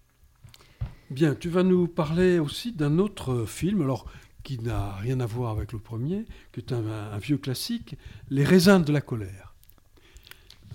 Bien, 1.10 1.34
tu 1.34 1.50
vas 1.50 1.64
nous 1.64 1.88
parler 1.88 2.38
aussi 2.38 2.72
d'un 2.72 3.00
autre 3.00 3.46
film, 3.46 3.82
alors 3.82 4.06
qui 4.44 4.60
n'a 4.60 4.94
rien 4.94 5.20
à 5.20 5.26
voir 5.26 5.52
avec 5.52 5.72
le 5.72 5.80
premier, 5.80 6.26
qui 6.52 6.60
est 6.60 6.72
un, 6.72 7.18
vieux 7.18 7.40
classique, 7.40 7.98
Les 8.30 8.44
raisins 8.44 8.84
de 8.84 8.94
la 8.94 9.02
colère. 9.02 9.56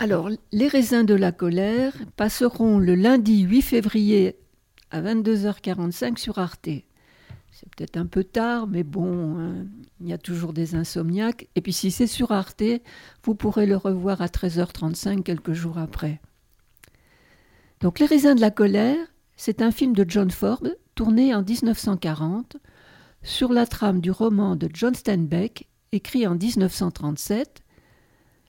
Alors, 0.01 0.29
Les 0.51 0.67
raisins 0.67 1.05
de 1.05 1.15
la 1.15 1.31
colère 1.31 1.93
passeront 2.17 2.79
le 2.79 2.97
lundi 2.97 3.43
8 3.43 3.63
février 3.63 4.37
à 4.91 5.01
22h45 5.01 6.19
sur 6.19 6.39
Arte. 6.39 6.69
c'est 7.53 7.75
peut-être 7.77 7.97
un 7.97 8.07
peu 8.07 8.25
tard, 8.25 8.67
mais 8.67 8.83
bon, 8.83 9.39
hein, 9.39 9.67
il 10.01 10.09
y 10.09 10.13
a 10.13 10.19
toujours 10.19 10.53
des 10.53 10.75
insomniaques. 10.75 11.49
Et 11.55 11.61
puis 11.61 11.73
si 11.73 11.93
c'est 11.93 12.09
sur 12.09 12.33
Arte, 12.33 12.65
vous 13.23 13.37
pourrez 13.37 13.67
le 13.67 13.77
revoir 13.77 14.21
à 14.21 14.27
13h35 14.27 15.23
quelques 15.23 15.53
jours 15.53 15.79
après. 15.79 16.21
Donc 17.81 18.01
Les 18.01 18.07
raisins 18.07 18.35
de 18.35 18.41
la 18.41 18.51
colère, 18.51 19.14
c'est 19.37 19.63
un 19.63 19.71
film 19.71 19.95
de 19.95 20.05
John 20.09 20.31
Ford 20.31 20.63
tourné 20.95 21.35
en 21.35 21.43
1940 21.43 22.57
sur 23.23 23.53
la 23.53 23.67
trame 23.67 24.01
du 24.01 24.11
roman 24.11 24.57
de 24.57 24.69
John 24.73 24.95
Steinbeck 24.95 25.69
écrit 25.93 26.27
en 26.27 26.35
1937, 26.35 27.63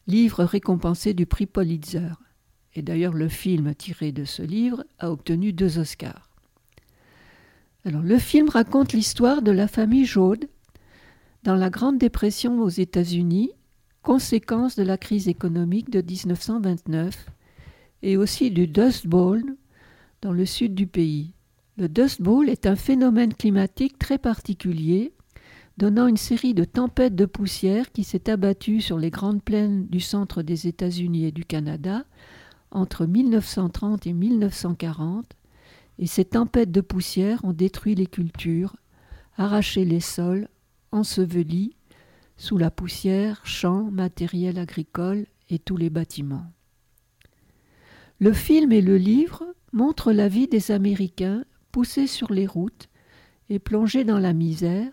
livre 0.07 0.43
récompensé 0.43 1.13
du 1.13 1.25
prix 1.25 1.45
Pulitzer. 1.45 2.13
Et 2.73 2.81
d'ailleurs 2.81 3.13
le 3.13 3.29
film 3.29 3.73
tiré 3.75 4.11
de 4.11 4.25
ce 4.25 4.41
livre 4.41 4.83
a 4.99 5.11
obtenu 5.11 5.53
deux 5.53 5.79
Oscars 5.79 6.29
le 7.85 8.17
film 8.17 8.49
raconte 8.49 8.93
l'histoire 8.93 9.41
de 9.41 9.51
la 9.51 9.67
famille 9.67 10.05
Jaude 10.05 10.47
dans 11.43 11.55
la 11.55 11.69
Grande 11.69 11.99
Dépression 11.99 12.61
aux 12.61 12.69
États-Unis, 12.69 13.51
conséquence 14.01 14.75
de 14.75 14.83
la 14.83 14.97
crise 14.97 15.27
économique 15.27 15.91
de 15.91 16.01
1929, 16.01 17.27
et 18.01 18.17
aussi 18.17 18.49
du 18.49 18.67
Dust 18.67 19.05
Bowl 19.05 19.43
dans 20.21 20.31
le 20.31 20.45
sud 20.45 20.75
du 20.75 20.87
pays. 20.87 21.33
Le 21.77 21.89
Dust 21.89 22.21
Bowl 22.21 22.49
est 22.49 22.65
un 22.65 22.75
phénomène 22.75 23.33
climatique 23.33 23.99
très 23.99 24.17
particulier, 24.17 25.13
donnant 25.77 26.07
une 26.07 26.17
série 26.17 26.53
de 26.53 26.63
tempêtes 26.63 27.15
de 27.15 27.25
poussière 27.25 27.91
qui 27.91 28.03
s'est 28.03 28.29
abattue 28.29 28.81
sur 28.81 28.97
les 28.97 29.09
grandes 29.09 29.43
plaines 29.43 29.87
du 29.87 29.99
centre 29.99 30.41
des 30.41 30.67
États-Unis 30.67 31.25
et 31.25 31.31
du 31.31 31.43
Canada 31.43 32.05
entre 32.71 33.05
1930 33.05 34.05
et 34.07 34.13
1940 34.13 35.35
et 35.97 36.07
ces 36.07 36.25
tempêtes 36.25 36.71
de 36.71 36.81
poussière 36.81 37.43
ont 37.45 37.53
détruit 37.53 37.95
les 37.95 38.07
cultures, 38.07 38.75
arraché 39.37 39.85
les 39.85 40.01
sols, 40.01 40.49
enseveli 40.91 41.75
sous 42.37 42.57
la 42.57 42.69
poussière 42.69 43.45
champs, 43.45 43.89
matériel 43.91 44.59
agricole 44.59 45.25
et 45.49 45.57
tous 45.57 45.77
les 45.77 45.89
bâtiments. 45.89 46.45
Le 48.19 48.33
film 48.33 48.71
et 48.73 48.81
le 48.81 48.97
livre 48.97 49.45
montrent 49.75 50.13
la 50.13 50.29
vie 50.29 50.47
des 50.47 50.71
Américains 50.71 51.43
poussés 51.71 52.07
sur 52.07 52.31
les 52.31 52.47
routes 52.47 52.87
et 53.49 53.59
plongés 53.59 54.05
dans 54.05 54.17
la 54.17 54.33
misère 54.33 54.91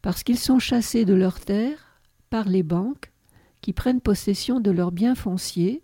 parce 0.00 0.22
qu'ils 0.22 0.38
sont 0.38 0.60
chassés 0.60 1.04
de 1.04 1.12
leurs 1.12 1.40
terres 1.40 2.00
par 2.30 2.48
les 2.48 2.62
banques 2.62 3.12
qui 3.60 3.72
prennent 3.72 4.00
possession 4.00 4.60
de 4.60 4.70
leurs 4.70 4.92
biens 4.92 5.16
fonciers 5.16 5.82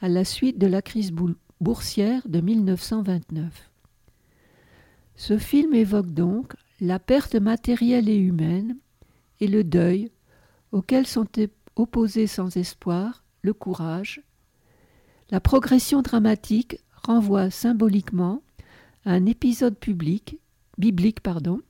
à 0.00 0.08
la 0.08 0.24
suite 0.24 0.58
de 0.58 0.66
la 0.66 0.82
crise 0.82 1.12
boursière 1.60 2.28
de 2.28 2.40
1929. 2.40 3.70
Ce 5.16 5.38
film 5.38 5.74
évoque 5.74 6.10
donc 6.10 6.54
la 6.80 6.98
perte 6.98 7.36
matérielle 7.36 8.08
et 8.08 8.16
humaine 8.16 8.76
et 9.40 9.46
le 9.46 9.62
deuil 9.62 10.10
auquel 10.72 11.06
sont 11.06 11.28
opposés 11.76 12.26
sans 12.26 12.56
espoir 12.56 13.24
le 13.42 13.54
courage. 13.54 14.22
La 15.30 15.40
progression 15.40 16.02
dramatique 16.02 16.80
renvoie 17.04 17.50
symboliquement 17.50 18.42
à 19.04 19.12
un 19.12 19.26
épisode 19.26 19.76
public, 19.76 20.38
biblique, 20.78 21.20
pardon, 21.20 21.60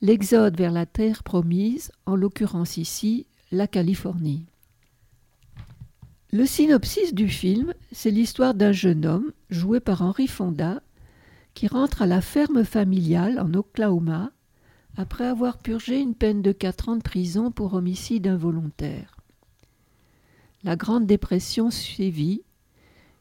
l'exode 0.00 0.56
vers 0.56 0.72
la 0.72 0.86
terre 0.86 1.22
promise, 1.22 1.90
en 2.04 2.16
l'occurrence 2.16 2.76
ici 2.76 3.26
la 3.50 3.66
Californie. 3.66 4.44
Le 6.32 6.44
synopsis 6.44 7.14
du 7.14 7.28
film, 7.28 7.72
c'est 7.92 8.10
l'histoire 8.10 8.54
d'un 8.54 8.72
jeune 8.72 9.06
homme, 9.06 9.32
joué 9.48 9.80
par 9.80 10.02
Henry 10.02 10.26
Fonda, 10.26 10.82
qui 11.54 11.68
rentre 11.68 12.02
à 12.02 12.06
la 12.06 12.20
ferme 12.20 12.64
familiale 12.64 13.40
en 13.40 13.54
Oklahoma 13.54 14.32
après 14.96 15.26
avoir 15.26 15.58
purgé 15.58 15.98
une 15.98 16.14
peine 16.14 16.42
de 16.42 16.52
quatre 16.52 16.88
ans 16.88 16.96
de 16.96 17.02
prison 17.02 17.50
pour 17.50 17.74
homicide 17.74 18.26
involontaire. 18.26 19.16
La 20.62 20.76
Grande 20.76 21.06
Dépression 21.06 21.70
suivit, 21.70 22.42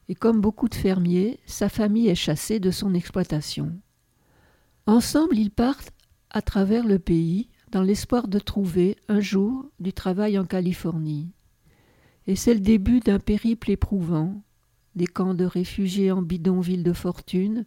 et 0.10 0.16
comme 0.16 0.42
beaucoup 0.42 0.70
de 0.70 0.76
fermiers, 0.76 1.40
sa 1.46 1.70
famille 1.70 2.08
est 2.08 2.16
chassée 2.16 2.60
de 2.60 2.72
son 2.72 2.94
exploitation. 2.94 3.80
Ensemble, 4.86 5.38
ils 5.38 5.52
partent 5.52 5.94
à 6.30 6.42
travers 6.42 6.86
le 6.86 7.00
pays 7.00 7.50
dans 7.72 7.82
l'espoir 7.82 8.28
de 8.28 8.40
trouver 8.40 8.98
un 9.08 9.20
jour 9.20 9.70
du 9.80 9.94
travail 9.94 10.38
en 10.38 10.46
Californie 10.46 11.32
et 12.28 12.36
c'est 12.36 12.54
le 12.54 12.60
début 12.60 13.00
d'un 13.00 13.20
périple 13.20 13.72
éprouvant, 13.72 14.42
des 14.96 15.08
camps 15.08 15.34
de 15.34 15.46
réfugiés 15.46 16.12
en 16.12 16.22
bidonville 16.22 16.84
de 16.84 16.94
fortune, 16.94 17.66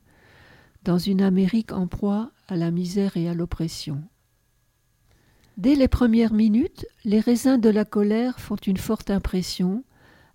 dans 0.84 0.98
une 0.98 1.22
Amérique 1.22 1.72
en 1.72 1.86
proie 1.86 2.32
à 2.48 2.56
la 2.56 2.70
misère 2.70 3.16
et 3.16 3.28
à 3.28 3.34
l'oppression. 3.34 4.02
Dès 5.56 5.74
les 5.74 5.88
premières 5.88 6.32
minutes, 6.32 6.86
les 7.04 7.20
raisins 7.20 7.60
de 7.60 7.68
la 7.68 7.84
colère 7.84 8.40
font 8.40 8.56
une 8.56 8.76
forte 8.76 9.10
impression, 9.10 9.84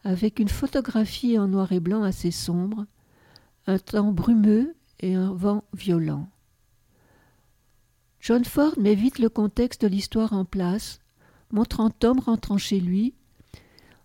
avec 0.03 0.39
une 0.39 0.49
photographie 0.49 1.37
en 1.39 1.47
noir 1.47 1.71
et 1.71 1.79
blanc 1.79 2.03
assez 2.03 2.31
sombre, 2.31 2.85
un 3.67 3.79
temps 3.79 4.11
brumeux 4.11 4.75
et 4.99 5.15
un 5.15 5.33
vent 5.33 5.63
violent. 5.73 6.29
John 8.19 8.45
Ford 8.45 8.73
met 8.77 8.95
vite 8.95 9.19
le 9.19 9.29
contexte 9.29 9.81
de 9.81 9.87
l'histoire 9.87 10.33
en 10.33 10.45
place, 10.45 10.99
montrant 11.51 11.89
Tom 11.89 12.19
rentrant 12.19 12.57
chez 12.57 12.79
lui, 12.79 13.13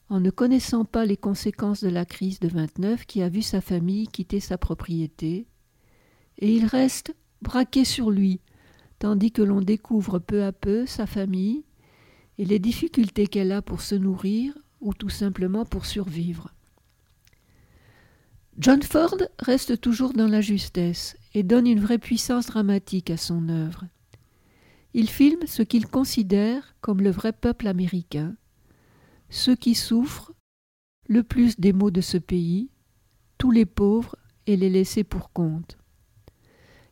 en 0.08 0.20
ne 0.20 0.30
connaissant 0.30 0.84
pas 0.84 1.04
les 1.04 1.16
conséquences 1.16 1.82
de 1.82 1.88
la 1.88 2.04
crise 2.04 2.40
de 2.40 2.48
29 2.48 3.06
qui 3.06 3.22
a 3.22 3.28
vu 3.28 3.42
sa 3.42 3.60
famille 3.60 4.08
quitter 4.08 4.40
sa 4.40 4.58
propriété, 4.58 5.46
et 6.38 6.52
il 6.52 6.64
reste 6.64 7.14
braqué 7.42 7.84
sur 7.84 8.10
lui, 8.10 8.40
tandis 8.98 9.32
que 9.32 9.42
l'on 9.42 9.60
découvre 9.60 10.18
peu 10.18 10.44
à 10.44 10.52
peu 10.52 10.86
sa 10.86 11.06
famille 11.06 11.64
et 12.38 12.44
les 12.44 12.58
difficultés 12.58 13.26
qu'elle 13.26 13.52
a 13.52 13.62
pour 13.62 13.80
se 13.80 13.94
nourrir 13.94 14.54
ou 14.80 14.94
tout 14.94 15.08
simplement 15.08 15.64
pour 15.64 15.86
survivre. 15.86 16.52
John 18.58 18.82
Ford 18.82 19.18
reste 19.38 19.80
toujours 19.80 20.12
dans 20.12 20.26
la 20.26 20.40
justesse 20.40 21.16
et 21.34 21.42
donne 21.42 21.66
une 21.66 21.80
vraie 21.80 21.98
puissance 21.98 22.46
dramatique 22.46 23.10
à 23.10 23.16
son 23.16 23.48
œuvre. 23.48 23.84
Il 24.94 25.08
filme 25.08 25.46
ce 25.46 25.62
qu'il 25.62 25.86
considère 25.86 26.74
comme 26.80 27.00
le 27.00 27.10
vrai 27.10 27.32
peuple 27.32 27.68
américain, 27.68 28.34
ceux 29.30 29.54
qui 29.54 29.74
souffrent 29.74 30.32
le 31.08 31.22
plus 31.22 31.58
des 31.60 31.72
maux 31.72 31.90
de 31.90 32.00
ce 32.00 32.18
pays, 32.18 32.70
tous 33.38 33.50
les 33.50 33.66
pauvres 33.66 34.16
et 34.46 34.56
les 34.56 34.70
laissés 34.70 35.04
pour 35.04 35.32
compte. 35.32 35.78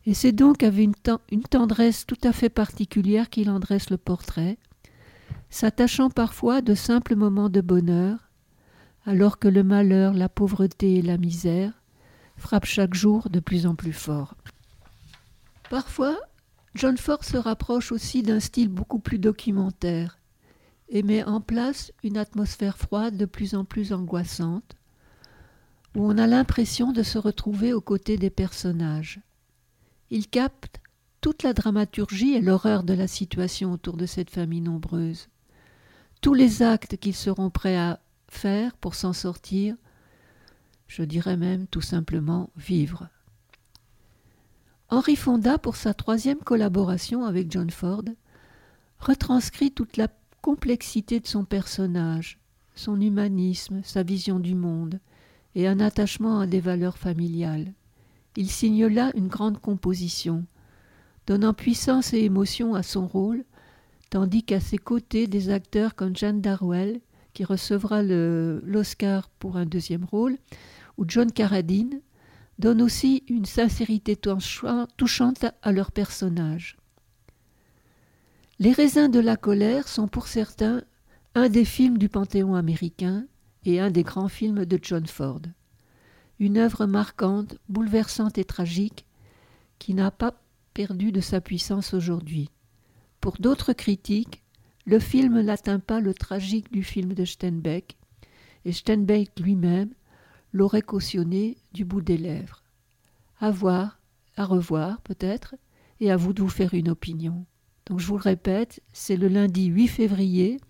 Et 0.05 0.15
c'est 0.15 0.33
donc 0.33 0.63
avec 0.63 0.89
une, 1.33 1.43
tendresse 1.43 2.07
tout 2.07 2.19
à 2.23 2.33
fait 2.33 2.49
particulière 2.49 3.29
qu'il 3.29 3.51
en 3.51 3.59
dresse 3.59 3.91
le 3.91 3.97
portrait, 3.97 4.57
s'attachant 5.51 6.11
parfois 6.11 6.57
à 6.57 6.61
de 6.61 6.75
simples 6.75 7.17
moments 7.17 7.49
de 7.49 7.61
bonheur, 7.61 8.31
alors 9.05 9.39
que 9.39 9.49
le 9.49 9.63
malheur, 9.63 10.13
la 10.13 10.29
pauvreté 10.29 10.97
et 10.97 11.03
la 11.03 11.17
misère 11.17 11.73
frappent 12.37 12.67
chaque 12.67 12.95
jour 12.95 13.31
de 13.31 13.41
plus 13.41 13.67
en 13.67 13.75
plus 13.75 13.93
fort. 13.93 14.35
Parfois, 15.71 16.19
John 16.75 16.97
Ford 16.97 17.25
se 17.25 17.37
rapproche 17.37 17.93
aussi 17.93 18.23
d'un 18.23 18.41
style 18.41 18.69
beaucoup 18.69 18.99
plus 18.99 19.19
documentaire, 19.19 20.19
et 20.89 21.03
met 21.03 21.25
en 21.25 21.41
place 21.41 21.93
une 22.03 22.17
atmosphère 22.17 22.77
froide 22.77 23.17
de 23.17 23.25
plus 23.25 23.55
en 23.55 23.65
plus 23.65 23.93
angoissante, 23.93 24.77
où 25.95 26.05
on 26.05 26.19
a 26.19 26.27
l'impression 26.27 26.93
de 26.93 27.03
se 27.03 27.19
retrouver 27.19 27.73
aux 27.73 27.81
côtés 27.81 28.19
des 28.19 28.31
personnages. 28.31 29.21
Il 30.11 30.29
capte 30.29 30.81
toute 31.21 31.43
la 31.43 31.55
dramaturgie 31.55 32.35
et 32.35 32.41
l'horreur 32.41 32.85
de 32.85 32.93
la 32.93 33.09
situation 33.09 33.73
autour 33.73 33.97
de 33.97 34.07
cette 34.07 34.31
famille 34.31 34.61
nombreuse, 34.61 35.29
tous 36.27 36.35
les 36.35 36.61
actes 36.61 36.97
qu'ils 36.97 37.15
seront 37.15 37.51
prêts 37.51 37.77
à 37.77 38.01
faire 38.27 38.77
pour 38.79 38.97
s'en 38.97 39.13
sortir, 39.13 39.77
je 40.89 41.05
dirais 41.05 41.37
même 41.37 41.69
tout 41.69 41.81
simplement 41.81 42.51
vivre. 42.57 43.07
Henry 44.89 45.15
Fonda, 45.15 45.57
pour 45.57 45.77
sa 45.77 45.95
troisième 45.95 46.41
collaboration 46.41 47.25
avec 47.25 47.53
John 47.53 47.71
Ford, 47.71 48.03
retranscrit 48.99 49.71
toute 49.71 49.97
la 49.97 50.09
complexité 50.43 51.21
de 51.21 51.29
son 51.29 51.45
personnage, 51.45 52.41
son 52.75 53.01
humanisme, 53.01 53.83
sa 53.85 54.03
vision 54.03 54.41
du 54.41 54.57
monde, 54.57 54.99
et 55.55 55.69
un 55.69 55.79
attachement 55.79 56.41
à 56.41 56.49
des 56.49 56.61
valeurs 56.61 56.99
familiales. 56.99 57.73
Il 58.35 58.51
signe 58.51 58.87
là 58.87 59.13
une 59.15 59.29
grande 59.29 59.61
composition, 59.61 60.45
donnant 61.29 61.55
puissance 61.55 62.13
et 62.15 62.25
émotion 62.25 62.75
à 62.75 62.83
son 62.83 63.07
rôle, 63.07 63.45
tandis 64.11 64.43
qu'à 64.43 64.61
ses 64.61 64.79
côtés 64.79 65.27
des 65.27 65.51
acteurs 65.51 65.95
comme 65.95 66.17
Jeanne 66.17 66.41
Darwell, 66.41 67.01
qui 67.33 67.45
recevra 67.45 68.03
l'Oscar 68.03 69.29
pour 69.39 69.57
un 69.57 69.67
deuxième 69.67 70.05
rôle, 70.05 70.39
ou 70.97 71.05
John 71.07 71.31
Carradine, 71.31 72.01
donnent 72.59 72.83
aussi 72.83 73.25
une 73.29 73.45
sincérité 73.45 74.17
touchante 74.17 75.45
à 75.63 75.73
leur 75.73 75.93
personnage. 75.93 76.79
Les 78.59 78.73
raisins 78.73 79.11
de 79.11 79.21
la 79.21 79.37
colère 79.37 79.87
sont 79.87 80.09
pour 80.09 80.29
certains 80.29 80.83
un 81.35 81.51
des 81.51 81.67
films 81.67 81.99
du 81.99 82.09
Panthéon 82.09 82.55
américain 82.55 83.27
et 83.67 83.81
un 83.81 83.91
des 83.91 84.03
grands 84.03 84.29
films 84.29 84.65
de 84.65 84.79
John 84.81 85.07
Ford. 85.07 85.43
Une 86.39 86.57
œuvre 86.57 86.87
marquante, 86.87 87.59
bouleversante 87.69 88.39
et 88.39 88.45
tragique 88.45 89.05
qui 89.79 89.93
n'a 89.93 90.11
pas 90.11 90.41
perdu 90.73 91.13
de 91.13 91.21
sa 91.21 91.43
puissance 91.43 91.93
aujourd'hui. 91.93 92.49
Pour 93.27 93.39
d'autres 93.41 93.73
critiques, 93.73 94.45
le 94.85 95.01
film 95.01 95.41
n'atteint 95.41 95.81
pas 95.81 95.99
le 95.99 96.15
tragique 96.15 96.71
du 96.71 96.85
film 96.85 97.13
de 97.13 97.25
Steinbeck, 97.25 97.97
et 98.65 98.71
Steinbeck 98.71 99.41
lui-même 99.41 99.91
l'aurait 100.53 100.81
cautionné 100.81 101.57
du 101.73 101.85
bout 101.85 102.03
des 102.03 102.19
lèvres. 102.19 102.63
À 103.41 103.51
voir, 103.51 103.99
à 104.37 104.45
revoir 104.45 105.01
peut-être, 105.01 105.57
et 105.99 106.13
à 106.13 106.17
vous 106.17 106.35
de 106.35 106.41
vous 106.41 106.49
faire 106.49 106.73
une 106.73 106.89
opinion. 106.89 107.45
Donc 107.87 107.99
je 107.99 108.07
vous 108.07 108.17
le 108.17 108.23
répète, 108.23 108.81
c'est 108.93 109.17
le 109.17 109.27
lundi 109.27 109.65
8 109.65 109.89
février 109.89 110.61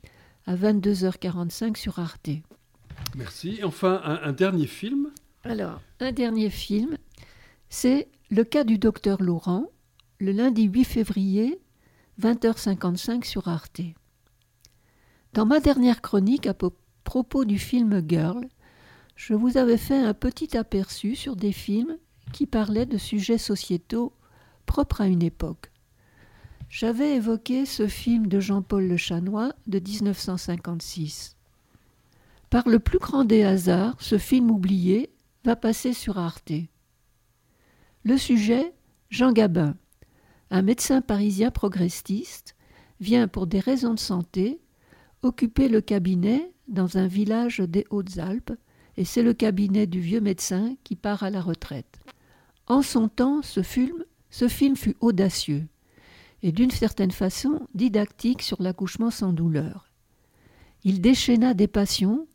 à 0.46 0.56
22h45 0.56 1.76
sur 1.76 1.98
Arte. 1.98 2.30
Merci. 3.16 3.60
Enfin, 3.64 4.00
un, 4.02 4.32
dernier 4.32 4.66
film 4.66 5.10
Alors, 5.44 5.82
un 6.00 6.10
dernier 6.10 6.48
film, 6.48 6.96
c'est 7.68 8.08
Le 8.30 8.44
cas 8.44 8.64
du 8.64 8.78
docteur 8.78 9.20
Laurent, 9.20 9.66
le 10.20 10.32
lundi 10.32 10.62
8 10.62 10.84
février, 10.84 11.60
20h55 12.20 13.24
sur 13.24 13.48
Arte. 13.48 13.82
Dans 15.34 15.44
ma 15.44 15.60
dernière 15.60 16.00
chronique 16.00 16.46
à 16.46 16.54
propos 17.04 17.44
du 17.44 17.58
film 17.58 18.02
Girl, 18.08 18.48
je 19.16 19.34
vous 19.34 19.58
avais 19.58 19.76
fait 19.76 19.98
un 19.98 20.14
petit 20.14 20.56
aperçu 20.56 21.14
sur 21.14 21.36
des 21.36 21.52
films 21.52 21.98
qui 22.32 22.46
parlaient 22.46 22.86
de 22.86 22.96
sujets 22.96 23.38
sociétaux 23.38 24.12
propres 24.64 25.02
à 25.02 25.06
une 25.06 25.22
époque. 25.22 25.70
J'avais 26.70 27.16
évoqué 27.16 27.66
ce 27.66 27.86
film 27.86 28.26
de 28.26 28.40
Jean-Paul 28.40 28.88
Le 28.88 28.96
Chanois 28.96 29.52
de 29.66 29.78
1956. 29.78 31.36
Par 32.48 32.66
le 32.68 32.78
plus 32.78 32.98
grand 32.98 33.24
des 33.24 33.44
hasards, 33.44 33.96
ce 34.00 34.18
film 34.18 34.50
oublié 34.50 35.10
va 35.44 35.54
passer 35.54 35.92
sur 35.92 36.18
Arte. 36.18 36.52
Le 38.04 38.16
sujet, 38.16 38.72
Jean 39.10 39.32
Gabin, 39.32 39.76
un 40.50 40.62
médecin 40.62 41.00
parisien 41.00 41.50
progressiste, 41.50 42.56
vient 43.00 43.28
pour 43.28 43.46
des 43.46 43.60
raisons 43.60 43.94
de 43.94 43.98
santé 43.98 44.60
occuper 45.22 45.68
le 45.68 45.80
cabinet 45.80 46.52
dans 46.68 46.98
un 46.98 47.06
village 47.06 47.60
des 47.60 47.84
Hautes-Alpes, 47.90 48.52
et 48.96 49.04
c'est 49.04 49.22
le 49.22 49.34
cabinet 49.34 49.86
du 49.86 50.00
vieux 50.00 50.20
médecin 50.20 50.76
qui 50.84 50.96
part 50.96 51.22
à 51.22 51.30
la 51.30 51.40
retraite. 51.40 51.98
En 52.66 52.82
son 52.82 53.08
temps, 53.08 53.42
ce 53.42 53.62
film, 53.62 54.04
ce 54.30 54.48
film 54.48 54.76
fut 54.76 54.96
audacieux 55.00 55.66
et 56.42 56.52
d'une 56.52 56.70
certaine 56.70 57.10
façon 57.10 57.66
didactique 57.74 58.42
sur 58.42 58.62
l'accouchement 58.62 59.10
sans 59.10 59.32
douleur. 59.32 59.90
Il 60.84 61.00
déchaîna 61.00 61.54
des 61.54 61.66
passions, 61.66 62.26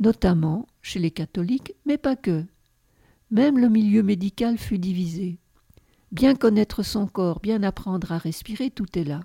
notamment 0.00 0.66
chez 0.82 0.98
les 0.98 1.10
catholiques, 1.10 1.74
mais 1.84 1.98
pas 1.98 2.16
que. 2.16 2.44
Même 3.30 3.58
le 3.58 3.68
milieu 3.68 4.02
médical 4.02 4.58
fut 4.58 4.78
divisé. 4.78 5.38
Bien 6.12 6.34
connaître 6.34 6.82
son 6.82 7.06
corps, 7.06 7.40
bien 7.40 7.62
apprendre 7.62 8.12
à 8.12 8.18
respirer, 8.18 8.70
tout 8.70 8.98
est 8.98 9.04
là. 9.04 9.20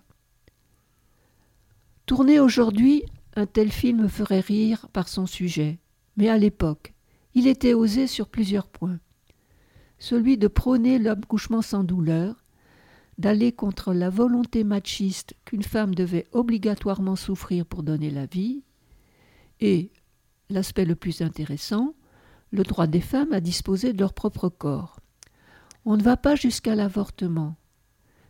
Tourner 2.06 2.40
aujourd'hui, 2.40 3.04
un 3.36 3.46
tel 3.46 3.72
film 3.72 4.10
ferait 4.10 4.40
rire 4.40 4.88
par 4.92 5.08
son 5.08 5.26
sujet, 5.26 5.80
mais 6.18 6.28
à 6.28 6.38
l'époque, 6.38 6.94
il 7.34 7.48
était 7.48 7.74
osé 7.74 8.08
sur 8.08 8.28
plusieurs 8.28 8.68
points. 8.68 9.00
Celui 10.00 10.38
de 10.38 10.48
prôner 10.48 10.98
l'accouchement 10.98 11.62
sans 11.62 11.84
douleur, 11.84 12.44
d'aller 13.18 13.52
contre 13.52 13.94
la 13.94 14.10
volonté 14.10 14.64
machiste 14.64 15.36
qu'une 15.46 15.64
femme 15.64 15.94
devait 15.94 16.28
obligatoirement 16.32 17.16
souffrir 17.16 17.66
pour 17.66 17.84
donner 17.84 18.10
la 18.10 18.26
vie, 18.26 18.64
et, 19.60 19.92
l'aspect 20.50 20.86
le 20.86 20.96
plus 20.96 21.22
intéressant, 21.22 21.94
le 22.50 22.64
droit 22.64 22.88
des 22.88 23.00
femmes 23.00 23.32
à 23.32 23.40
disposer 23.40 23.94
de 23.94 24.00
leur 24.00 24.14
propre 24.14 24.50
corps. 24.50 25.01
On 25.86 25.98
ne 25.98 26.04
va 26.04 26.18
pas 26.18 26.36
jusqu'à 26.36 26.76
l'avortement, 26.76 27.56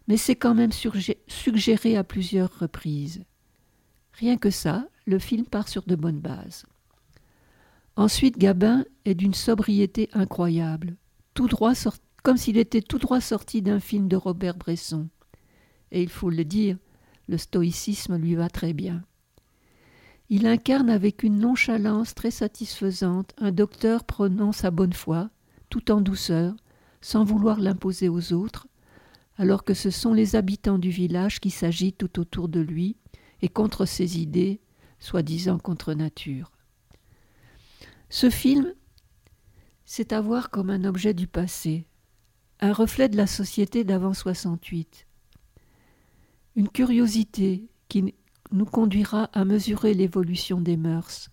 mais 0.08 0.18
c'est 0.18 0.36
quand 0.36 0.56
même 0.56 0.72
suggéré 1.28 1.98
à 1.98 2.04
plusieurs 2.04 2.60
reprises. 2.60 3.24
Rien 4.14 4.38
que 4.38 4.50
ça, 4.50 4.88
le 5.06 5.20
film 5.20 5.46
part 5.46 5.68
sur 5.68 5.84
de 5.84 5.96
bonnes 5.96 6.20
bases. 6.20 6.66
Ensuite, 7.96 8.38
Gabin 8.38 8.86
est 9.06 9.16
d'une 9.16 9.34
sobriété 9.34 10.10
incroyable, 10.14 10.96
tout 11.34 11.48
droit 11.48 11.74
comme 12.24 12.38
s'il 12.38 12.58
était 12.58 12.82
tout 12.82 13.00
droit 13.00 13.20
sorti 13.20 13.62
d'un 13.62 13.80
film 13.80 14.08
de 14.08 14.16
Robert 14.16 14.56
Bresson. 14.56 15.10
Et 15.92 16.02
il 16.02 16.10
faut 16.10 16.30
le 16.30 16.46
dire, 16.46 16.78
le 17.28 17.38
stoïcisme 17.38 18.18
lui 18.18 18.36
va 18.36 18.50
très 18.50 18.74
bien. 18.74 19.04
Il 20.30 20.48
incarne 20.48 20.90
avec 20.90 21.24
une 21.24 21.40
nonchalance 21.40 22.16
très 22.16 22.32
satisfaisante 22.32 23.34
un 23.38 23.52
docteur 23.52 24.06
prenant 24.06 24.54
sa 24.54 24.72
bonne 24.72 24.94
foi, 24.94 25.30
tout 25.70 25.92
en 25.92 26.00
douceur, 26.00 26.56
sans 27.02 27.24
vouloir 27.24 27.60
l'imposer 27.60 28.10
aux 28.10 28.34
autres, 28.34 28.68
alors 29.38 29.64
que 29.64 29.74
ce 29.74 29.90
sont 29.90 30.14
les 30.14 30.36
habitants 30.36 30.78
du 30.78 30.90
village 30.90 31.40
qui 31.40 31.50
s'agitent 31.50 31.98
tout 31.98 32.20
autour 32.20 32.48
de 32.48 32.60
lui 32.60 32.98
et 33.42 33.50
contre 33.50 33.86
ses 33.86 34.20
idées, 34.20 34.62
soi-disant 35.00 35.58
contre 35.58 35.94
nature. 35.94 36.52
Ce 38.10 38.30
film, 38.30 38.74
c'est 39.86 40.14
à 40.14 40.22
voir 40.22 40.50
comme 40.52 40.70
un 40.70 40.84
objet 40.84 41.14
du 41.14 41.28
passé, 41.28 41.88
un 42.60 42.74
reflet 42.74 43.10
de 43.10 43.18
la 43.18 43.28
société 43.28 43.84
d'avant 43.84 44.14
68. 44.14 45.08
Une 46.56 46.70
curiosité 46.70 47.68
qui 47.88 48.14
nous 48.52 48.66
conduira 48.66 49.24
à 49.34 49.46
mesurer 49.46 49.94
l'évolution 49.94 50.62
des 50.62 50.78
mœurs. 50.78 51.30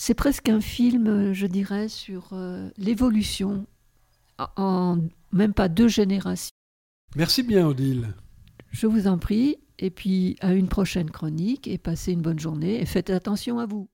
C'est 0.00 0.14
presque 0.14 0.48
un 0.48 0.60
film, 0.60 1.32
je 1.32 1.46
dirais, 1.48 1.88
sur 1.88 2.28
euh, 2.32 2.70
l'évolution 2.78 3.66
en 4.56 4.98
même 5.32 5.52
pas 5.52 5.68
deux 5.68 5.88
générations. 5.88 6.52
Merci 7.16 7.42
bien, 7.42 7.66
Odile. 7.66 8.14
Je 8.70 8.86
vous 8.86 9.08
en 9.08 9.18
prie, 9.18 9.56
et 9.80 9.90
puis 9.90 10.36
à 10.40 10.54
une 10.54 10.68
prochaine 10.68 11.10
chronique, 11.10 11.66
et 11.66 11.78
passez 11.78 12.12
une 12.12 12.22
bonne 12.22 12.38
journée, 12.38 12.80
et 12.80 12.86
faites 12.86 13.10
attention 13.10 13.58
à 13.58 13.66
vous. 13.66 13.88